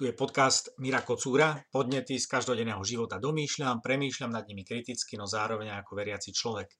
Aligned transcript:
Tu 0.00 0.08
je 0.08 0.16
podcast 0.16 0.72
Mira 0.80 1.04
Kocúra, 1.04 1.60
podnety 1.68 2.16
z 2.16 2.24
každodenného 2.24 2.80
života 2.88 3.20
domýšľam, 3.20 3.84
premýšľam 3.84 4.32
nad 4.32 4.48
nimi 4.48 4.64
kriticky, 4.64 5.20
no 5.20 5.28
zároveň 5.28 5.76
ako 5.76 5.92
veriaci 5.92 6.32
človek. 6.32 6.72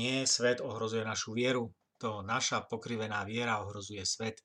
Nie, 0.00 0.24
svet 0.24 0.64
ohrozuje 0.64 1.04
našu 1.04 1.36
vieru, 1.36 1.68
to 2.00 2.24
naša 2.24 2.64
pokrivená 2.64 3.28
viera 3.28 3.60
ohrozuje 3.60 4.00
svet, 4.08 4.40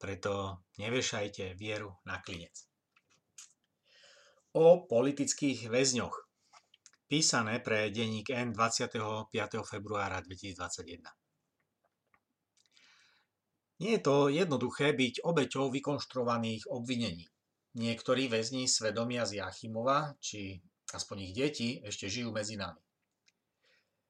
preto 0.00 0.64
nevešajte 0.80 1.52
vieru 1.52 1.92
na 2.08 2.16
klinec. 2.24 2.64
O 4.56 4.88
politických 4.88 5.68
väzňoch. 5.68 6.16
Písané 7.04 7.60
pre 7.60 7.92
denník 7.92 8.32
N 8.32 8.56
25. 8.56 8.96
februára 9.68 10.24
2021. 10.24 11.23
Nie 13.82 13.98
je 13.98 14.06
to 14.06 14.30
jednoduché 14.30 14.94
byť 14.94 15.26
obeťou 15.26 15.70
vykonštruovaných 15.74 16.70
obvinení. 16.70 17.26
Niektorí 17.74 18.30
väzni 18.30 18.70
svedomia 18.70 19.26
z 19.26 19.42
Jachimova, 19.42 20.14
či 20.22 20.62
aspoň 20.94 21.16
ich 21.26 21.34
deti, 21.34 21.68
ešte 21.82 22.06
žijú 22.06 22.30
medzi 22.30 22.54
nami. 22.54 22.78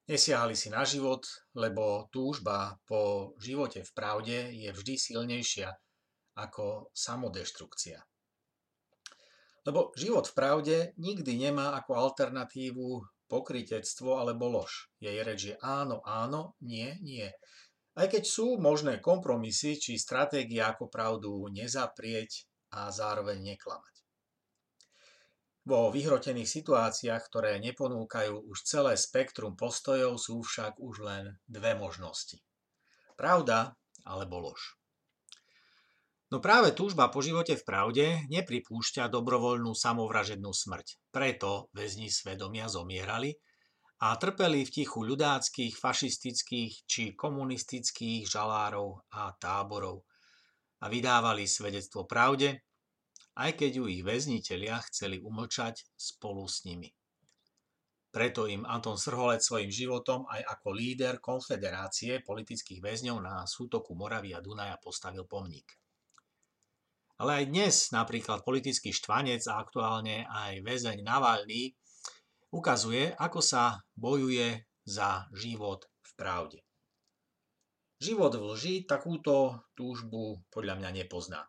Nesiahali 0.05 0.53
si 0.53 0.69
na 0.69 0.85
život, 0.85 1.25
lebo 1.57 2.05
túžba 2.13 2.77
po 2.85 3.33
živote 3.41 3.81
v 3.81 3.91
pravde 3.97 4.37
je 4.53 4.69
vždy 4.69 5.01
silnejšia 5.01 5.73
ako 6.37 6.93
samodeštrukcia. 6.93 7.97
Lebo 9.65 9.89
život 9.97 10.29
v 10.29 10.37
pravde 10.37 10.75
nikdy 11.01 11.49
nemá 11.49 11.73
ako 11.73 11.97
alternatívu 11.97 13.01
pokritectvo 13.25 14.21
alebo 14.21 14.45
lož. 14.45 14.93
Jej 15.01 15.17
reč 15.25 15.41
je 15.49 15.55
áno, 15.57 16.05
áno, 16.05 16.53
nie, 16.61 17.01
nie. 17.01 17.25
Aj 17.95 18.11
keď 18.11 18.27
sú 18.27 18.59
možné 18.59 18.99
kompromisy 18.99 19.79
či 19.79 19.95
stratégie, 19.95 20.59
ako 20.59 20.91
pravdu 20.91 21.47
nezaprieť 21.47 22.43
a 22.75 22.91
zároveň 22.91 23.55
neklamať. 23.55 23.95
Vo 25.65 25.89
vyhrotených 25.89 26.61
situáciách, 26.61 27.23
ktoré 27.25 27.57
neponúkajú 27.57 28.51
už 28.51 28.57
celé 28.67 28.93
spektrum 28.99 29.57
postojov, 29.57 30.21
sú 30.21 30.43
však 30.45 30.77
už 30.77 30.95
len 31.01 31.39
dve 31.49 31.73
možnosti. 31.73 32.37
Pravda 33.17 33.73
alebo 34.05 34.43
lož. 34.43 34.77
No 36.29 36.43
práve 36.43 36.75
túžba 36.75 37.07
po 37.09 37.23
živote 37.23 37.55
v 37.55 37.63
pravde 37.63 38.05
nepripúšťa 38.29 39.09
dobrovoľnú 39.09 39.71
samovražednú 39.71 40.51
smrť. 40.51 40.99
Preto 41.09 41.71
väzni 41.71 42.11
svedomia 42.11 42.67
zomierali 42.67 43.33
a 44.03 44.19
trpeli 44.19 44.67
v 44.67 44.73
tichu 44.81 45.07
ľudáckých, 45.07 45.79
fašistických 45.79 46.73
či 46.83 47.03
komunistických 47.15 48.27
žalárov 48.27 49.07
a 49.15 49.31
táborov 49.39 50.03
a 50.83 50.91
vydávali 50.91 51.47
svedectvo 51.47 52.03
pravde, 52.03 52.59
aj 53.39 53.55
keď 53.55 53.71
ju 53.79 53.85
ich 53.87 54.03
väznitelia 54.03 54.79
chceli 54.91 55.23
umlčať 55.23 55.87
spolu 55.95 56.43
s 56.43 56.67
nimi. 56.67 56.91
Preto 58.11 58.47
im 58.47 58.63
Anton 58.63 58.95
Srholec 58.95 59.43
svojim 59.43 59.67
životom 59.67 60.23
aj 60.31 60.39
ako 60.55 60.71
líder 60.71 61.19
konfederácie 61.19 62.23
politických 62.23 62.79
väzňov 62.79 63.17
na 63.19 63.43
sútoku 63.43 63.91
Moravy 63.91 64.31
a 64.31 64.39
Dunaja 64.39 64.79
postavil 64.79 65.27
pomník. 65.27 65.67
Ale 67.19 67.43
aj 67.43 67.45
dnes 67.47 67.75
napríklad 67.91 68.43
politický 68.43 68.95
štvanec 68.95 69.43
a 69.51 69.59
aktuálne 69.59 70.27
aj 70.27 70.63
väzeň 70.63 71.03
Navalny 71.03 71.75
ukazuje, 72.55 73.11
ako 73.19 73.43
sa 73.43 73.83
bojuje 73.99 74.63
za 74.87 75.27
život 75.35 75.83
v 75.99 76.11
pravde. 76.15 76.59
Život 77.99 78.39
v 78.39 78.43
lži 78.55 78.75
takúto 78.87 79.67
túžbu 79.75 80.39
podľa 80.47 80.79
mňa 80.79 80.89
nepozná. 81.03 81.43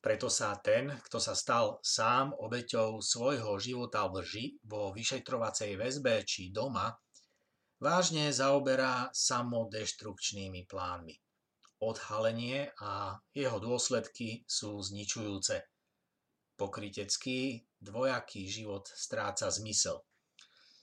Preto 0.00 0.32
sa 0.32 0.56
ten, 0.56 0.96
kto 1.04 1.20
sa 1.20 1.36
stal 1.36 1.76
sám 1.84 2.32
obeťou 2.32 3.04
svojho 3.04 3.60
života 3.60 4.08
v 4.08 4.24
lži 4.24 4.44
vo 4.64 4.96
vyšetrovacej 4.96 5.76
väzbe 5.76 6.24
či 6.24 6.48
doma, 6.48 6.88
vážne 7.76 8.32
zaoberá 8.32 9.12
samodeštrukčnými 9.12 10.64
plánmi. 10.64 11.16
Odhalenie 11.80 12.72
a 12.80 13.16
jeho 13.32 13.60
dôsledky 13.60 14.44
sú 14.48 14.80
zničujúce. 14.80 15.69
Pokrytecký 16.60 17.64
dvojaký 17.80 18.44
život 18.44 18.84
stráca 18.92 19.48
zmysel. 19.48 20.04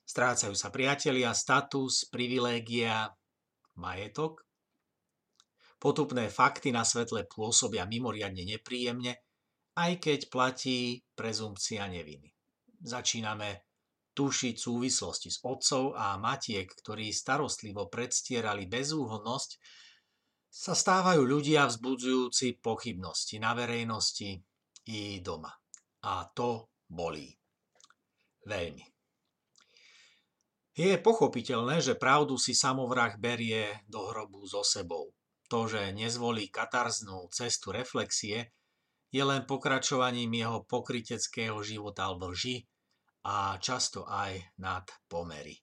Strácajú 0.09 0.57
sa 0.57 0.73
priatelia, 0.73 1.37
status, 1.37 2.09
privilégia, 2.09 3.13
majetok. 3.77 4.41
Potupné 5.77 6.33
fakty 6.33 6.73
na 6.73 6.81
svetle 6.81 7.29
pôsobia 7.29 7.85
mimoriadne 7.85 8.41
nepríjemne, 8.41 9.21
aj 9.77 9.91
keď 10.01 10.19
platí 10.33 11.05
prezumpcia 11.13 11.85
neviny. 11.85 12.33
Začíname 12.81 13.69
tušiť 14.17 14.55
súvislosti 14.57 15.29
s 15.29 15.45
otcov 15.45 15.93
a 15.93 16.17
matiek, 16.17 16.65
ktorí 16.65 17.13
starostlivo 17.13 17.85
predstierali 17.85 18.65
bezúhodnosť, 18.65 19.51
sa 20.49 20.73
stávajú 20.73 21.21
ľudia 21.21 21.69
vzbudzujúci 21.69 22.57
pochybnosti 22.65 23.37
na 23.37 23.53
verejnosti 23.53 24.41
i 24.89 25.21
doma. 25.21 25.53
A 26.05 26.27
to 26.35 26.69
bolí. 26.85 27.33
Veľmi. 28.45 28.85
Je 30.77 30.93
pochopiteľné, 31.01 31.81
že 31.81 31.97
pravdu 31.97 32.37
si 32.37 32.53
samovrah 32.53 33.17
berie 33.17 33.81
do 33.89 34.13
hrobu 34.13 34.45
so 34.45 34.61
sebou. 34.61 35.09
To, 35.49 35.65
že 35.65 35.89
nezvolí 35.89 36.53
katarznú 36.53 37.33
cestu 37.33 37.73
reflexie, 37.73 38.53
je 39.09 39.23
len 39.23 39.47
pokračovaním 39.47 40.43
jeho 40.43 40.67
pokryteckého 40.67 41.57
života 41.63 42.11
v 42.13 42.29
lži 42.29 42.57
a 43.25 43.57
často 43.57 44.05
aj 44.05 44.53
nad 44.61 44.85
pomery. 45.09 45.57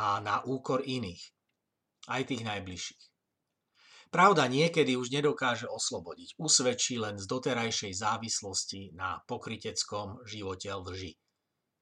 A 0.00 0.24
na 0.24 0.40
úkor 0.46 0.80
iných, 0.80 1.22
aj 2.08 2.22
tých 2.32 2.42
najbližších. 2.46 3.15
Pravda 4.06 4.46
niekedy 4.46 4.94
už 4.94 5.10
nedokáže 5.10 5.66
oslobodiť, 5.66 6.38
usvedčí 6.38 6.96
len 6.96 7.18
z 7.18 7.26
doterajšej 7.26 7.92
závislosti 7.92 8.94
na 8.94 9.18
pokriteckom 9.26 10.22
živote 10.22 10.70
lži. 10.70 11.12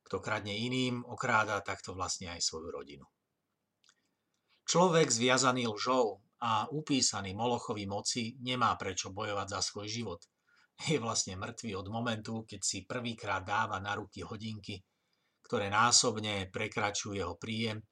Kto 0.05 0.21
kradne 0.21 0.57
iným, 0.57 1.05
okráda 1.05 1.61
takto 1.61 1.93
vlastne 1.93 2.33
aj 2.33 2.41
svoju 2.41 2.69
rodinu. 2.73 3.07
Človek 4.65 5.13
zviazaný 5.13 5.69
lžou 5.69 6.25
a 6.41 6.65
upísaný 6.73 7.37
Molochovi 7.37 7.85
moci 7.85 8.37
nemá 8.41 8.73
prečo 8.81 9.13
bojovať 9.13 9.49
za 9.49 9.61
svoj 9.61 9.87
život. 9.89 10.21
Je 10.89 10.97
vlastne 10.99 11.37
mŕtvý 11.39 11.77
od 11.77 11.87
momentu, 11.93 12.43
keď 12.49 12.61
si 12.65 12.89
prvýkrát 12.89 13.45
dáva 13.45 13.79
na 13.79 13.95
ruky 13.95 14.25
hodinky, 14.25 14.81
ktoré 15.45 15.69
násobne 15.69 16.49
prekračujú 16.49 17.15
jeho 17.15 17.37
príjem 17.37 17.85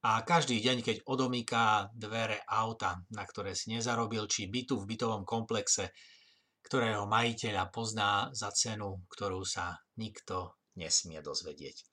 a 0.00 0.24
každý 0.24 0.64
deň, 0.64 0.80
keď 0.80 0.96
odomýká 1.04 1.92
dvere 1.92 2.40
auta, 2.48 3.04
na 3.12 3.24
ktoré 3.28 3.52
si 3.52 3.68
nezarobil, 3.76 4.24
či 4.24 4.48
bytu 4.48 4.80
v 4.80 4.88
bytovom 4.96 5.28
komplexe, 5.28 5.92
ktorého 6.64 7.04
majiteľa 7.04 7.68
pozná 7.68 8.32
za 8.32 8.48
cenu, 8.52 9.04
ktorú 9.12 9.44
sa 9.44 9.76
nikto 10.00 10.56
nesmie 10.80 11.20
dozvedieť. 11.20 11.84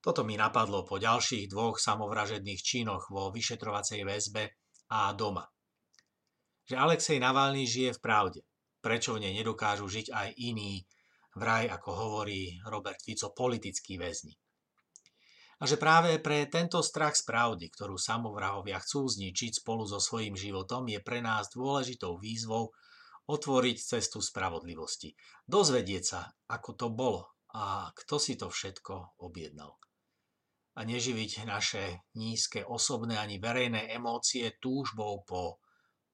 Toto 0.00 0.24
mi 0.24 0.36
napadlo 0.36 0.84
po 0.84 0.96
ďalších 0.96 1.48
dvoch 1.48 1.76
samovražedných 1.76 2.60
činoch 2.60 3.12
vo 3.12 3.28
vyšetrovacej 3.32 4.00
väzbe 4.04 4.44
a 4.92 5.12
doma. 5.12 5.44
Že 6.68 6.76
Alexej 6.76 7.18
Navalny 7.20 7.68
žije 7.68 7.96
v 7.96 8.00
pravde. 8.00 8.40
Prečo 8.80 9.16
v 9.16 9.28
nej 9.28 9.36
nedokážu 9.36 9.88
žiť 9.88 10.08
aj 10.08 10.28
iní, 10.40 10.84
vraj 11.36 11.68
ako 11.68 11.90
hovorí 11.92 12.60
Robert 12.64 12.96
Fico, 13.04 13.28
politickí 13.36 14.00
väzni. 14.00 14.32
A 15.60 15.68
že 15.68 15.76
práve 15.76 16.16
pre 16.24 16.48
tento 16.48 16.80
strach 16.80 17.12
z 17.12 17.28
pravdy, 17.28 17.68
ktorú 17.68 18.00
samovrahovia 18.00 18.80
chcú 18.80 19.04
zničiť 19.04 19.60
spolu 19.60 19.84
so 19.84 20.00
svojím 20.00 20.32
životom, 20.32 20.88
je 20.88 21.00
pre 21.04 21.20
nás 21.20 21.52
dôležitou 21.52 22.16
výzvou 22.16 22.72
otvoriť 23.28 23.76
cestu 23.76 24.24
spravodlivosti. 24.24 25.12
Dozvedieť 25.44 26.02
sa, 26.02 26.32
ako 26.48 26.70
to 26.74 26.86
bolo 26.88 27.22
a 27.52 27.92
kto 27.92 28.16
si 28.16 28.40
to 28.40 28.48
všetko 28.48 29.20
objednal. 29.20 29.76
A 30.78 30.86
neživiť 30.86 31.44
naše 31.44 32.08
nízke 32.16 32.64
osobné 32.64 33.20
ani 33.20 33.36
verejné 33.36 33.92
emócie 33.92 34.56
túžbou 34.62 35.28
po 35.28 35.60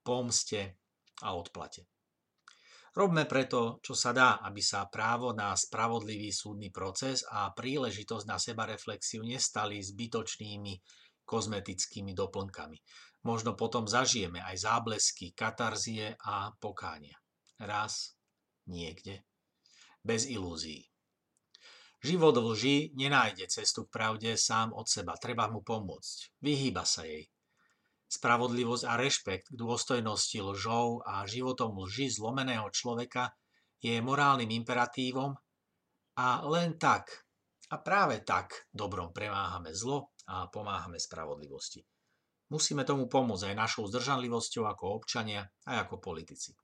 pomste 0.03 0.83
a 1.23 1.39
odplate. 1.39 1.87
Robme 2.97 3.29
preto, 3.29 3.77
čo 3.85 3.93
sa 3.93 4.17
dá, 4.17 4.41
aby 4.41 4.65
sa 4.65 4.89
právo 4.89 5.37
na 5.37 5.53
spravodlivý 5.53 6.33
súdny 6.33 6.73
proces 6.73 7.29
a 7.29 7.53
príležitosť 7.53 8.25
na 8.25 8.41
sebareflexiu 8.41 9.21
nestali 9.21 9.85
zbytočnými 9.85 10.75
kozmetickými 11.29 12.17
doplnkami. 12.17 12.79
Možno 13.29 13.53
potom 13.53 13.85
zažijeme 13.85 14.41
aj 14.41 14.65
záblesky 14.65 15.37
katarzie 15.37 16.17
a 16.25 16.49
pokánia. 16.57 17.21
Raz, 17.61 18.17
niekde, 18.65 19.29
bez 20.01 20.25
ilúzií. 20.25 20.89
Život 22.01 22.41
v 22.41 22.47
lži 22.57 22.77
nenájde 22.97 23.45
cestu 23.53 23.85
k 23.85 23.93
pravde 23.93 24.41
sám 24.41 24.73
od 24.73 24.89
seba, 24.89 25.21
treba 25.21 25.53
mu 25.53 25.61
pomôcť. 25.61 26.41
Vyhýba 26.41 26.89
sa 26.89 27.05
jej. 27.05 27.29
Spravodlivosť 28.07 28.85
a 28.87 28.95
rešpekt 28.95 29.51
k 29.51 29.59
dôstojnosti 29.59 30.39
lžov 30.39 31.03
a 31.03 31.27
životom 31.27 31.75
lži 31.83 32.07
zlomeného 32.11 32.71
človeka 32.71 33.35
je 33.83 33.99
morálnym 33.99 34.51
imperatívom 34.51 35.35
a 36.17 36.27
len 36.47 36.79
tak, 36.81 37.27
a 37.67 37.83
práve 37.83 38.23
tak, 38.23 38.71
dobrom 38.71 39.11
premáhame 39.11 39.75
zlo 39.75 40.15
a 40.31 40.47
pomáhame 40.47 41.03
spravodlivosti. 41.03 41.83
Musíme 42.47 42.87
tomu 42.87 43.11
pomôcť 43.11 43.51
aj 43.51 43.55
našou 43.59 43.85
zdržanlivosťou 43.91 44.65
ako 44.71 44.85
občania 45.03 45.43
aj 45.67 45.91
ako 45.91 45.99
politici. 45.99 46.55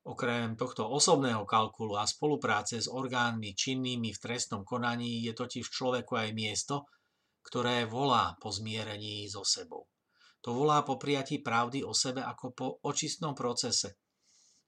Okrem 0.00 0.56
tohto 0.56 0.88
osobného 0.88 1.44
kalkulu 1.44 1.96
a 2.00 2.08
spolupráce 2.08 2.80
s 2.80 2.88
orgánmi 2.88 3.52
činnými 3.52 4.16
v 4.16 4.22
trestnom 4.22 4.64
konaní 4.64 5.24
je 5.24 5.32
totiž 5.36 5.68
človeku 5.68 6.16
aj 6.16 6.28
miesto, 6.32 6.88
ktoré 7.44 7.84
volá 7.84 8.36
po 8.40 8.48
zmierení 8.48 9.28
so 9.28 9.44
sebou. 9.44 9.89
To 10.40 10.56
volá 10.56 10.80
po 10.80 10.96
prijatí 10.96 11.44
pravdy 11.44 11.84
o 11.84 11.92
sebe 11.92 12.24
ako 12.24 12.46
po 12.56 12.66
očistnom 12.88 13.36
procese, 13.36 14.00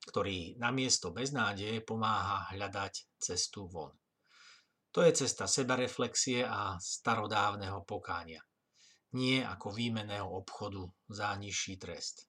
ktorý 0.05 0.61
na 0.61 0.69
miesto 0.69 1.15
beznádeje 1.15 1.81
pomáha 1.81 2.53
hľadať 2.53 3.17
cestu 3.17 3.65
von. 3.65 3.93
To 4.93 5.01
je 5.01 5.25
cesta 5.25 5.49
sebareflexie 5.49 6.45
a 6.45 6.77
starodávneho 6.77 7.81
pokánia. 7.89 8.45
Nie 9.17 9.41
ako 9.41 9.73
výmeného 9.73 10.29
obchodu 10.29 10.85
za 11.09 11.33
nižší 11.41 11.81
trest, 11.81 12.29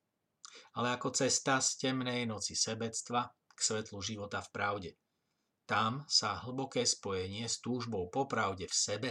ale 0.80 0.96
ako 0.96 1.12
cesta 1.12 1.60
z 1.60 1.80
temnej 1.84 2.24
noci 2.24 2.56
sebectva 2.56 3.28
k 3.28 3.60
svetlu 3.60 4.00
života 4.00 4.39
v 4.39 4.50
pravde. 4.51 4.92
Tam 5.68 6.07
sa 6.07 6.39
hlboké 6.44 6.88
spojenie 6.88 7.48
s 7.48 7.60
túžbou 7.60 8.07
po 8.07 8.28
pravde 8.28 8.68
v 8.68 8.75
sebe 8.75 9.10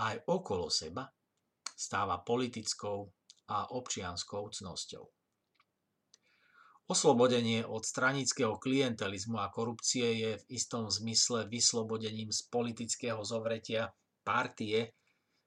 aj 0.00 0.24
okolo 0.28 0.68
seba 0.72 1.08
stáva 1.82 2.20
politickou 2.20 3.12
a 3.48 3.70
občianskou 3.72 4.50
cnosťou. 4.52 5.04
Oslobodenie 6.92 7.64
od 7.64 7.86
stranického 7.86 8.60
klientelizmu 8.60 9.40
a 9.40 9.48
korupcie 9.48 10.06
je 10.18 10.30
v 10.36 10.44
istom 10.52 10.90
zmysle 10.92 11.48
vyslobodením 11.48 12.28
z 12.28 12.44
politického 12.52 13.22
zovretia 13.24 13.94
partie, 14.26 14.92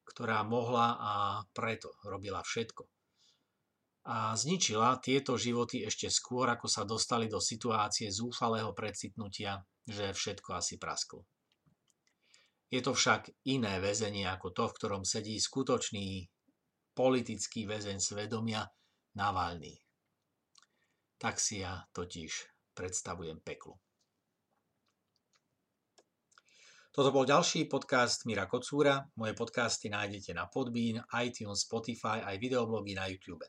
ktorá 0.07 0.41
mohla 0.41 0.97
a 0.97 1.13
preto 1.53 1.93
robila 2.07 2.41
všetko. 2.41 2.87
A 4.05 4.37
zničila 4.37 5.01
tieto 5.01 5.33
životy 5.37 5.81
ešte 5.81 6.09
skôr, 6.13 6.49
ako 6.49 6.69
sa 6.69 6.85
dostali 6.85 7.25
do 7.25 7.41
situácie 7.41 8.09
zúfalého 8.13 8.73
precitnutia, 8.73 9.65
že 9.85 10.13
všetko 10.13 10.49
asi 10.55 10.77
prasklo. 10.77 11.25
Je 12.69 12.81
to 12.81 12.97
však 12.97 13.33
iné 13.45 13.77
väzenie 13.77 14.25
ako 14.25 14.49
to, 14.49 14.63
v 14.69 14.75
ktorom 14.77 15.03
sedí 15.05 15.37
skutočný 15.37 16.25
politický 16.95 17.67
väzeň 17.67 17.99
svedomia 17.99 18.63
Navalny. 19.19 19.75
Tak 21.19 21.35
si 21.35 21.59
ja 21.59 21.83
totiž 21.91 22.31
predstavujem 22.71 23.43
peklo. 23.43 23.83
Toto 26.95 27.11
bol 27.11 27.27
ďalší 27.27 27.67
podcast 27.67 28.23
Mira 28.23 28.47
Kocúra. 28.47 29.03
Moje 29.19 29.35
podcasty 29.35 29.91
nájdete 29.91 30.31
na 30.31 30.47
Podbean, 30.47 31.03
iTunes, 31.19 31.67
Spotify 31.67 32.23
aj 32.23 32.39
videoblogy 32.39 32.95
na 32.95 33.11
YouTube. 33.11 33.43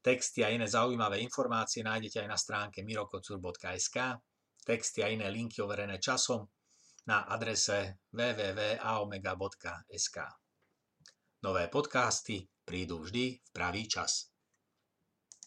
Texty 0.00 0.40
a 0.40 0.48
iné 0.48 0.64
zaujímavé 0.64 1.20
informácie 1.20 1.84
nájdete 1.84 2.24
aj 2.24 2.28
na 2.32 2.40
stránke 2.40 2.80
mirokocur.sk. 2.80 4.16
Texty 4.64 5.04
a 5.04 5.12
iné 5.12 5.28
linky 5.28 5.60
overené 5.60 6.00
časom 6.00 6.48
na 7.04 7.28
adrese 7.28 8.00
www.aomega.sk. 8.08 10.47
Nové 11.38 11.68
podcasty 11.70 12.50
prídu 12.64 12.98
vždy 12.98 13.38
v 13.38 13.50
pravý 13.54 13.86
čas. 13.86 14.34